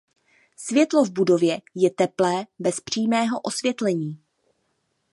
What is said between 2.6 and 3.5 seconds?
přímého